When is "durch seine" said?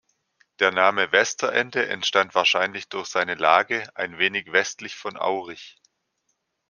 2.89-3.35